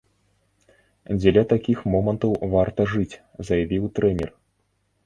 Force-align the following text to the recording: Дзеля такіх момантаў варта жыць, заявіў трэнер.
Дзеля 1.19 1.43
такіх 1.53 1.83
момантаў 1.97 2.31
варта 2.57 2.81
жыць, 2.95 3.21
заявіў 3.53 3.83
трэнер. 3.99 4.39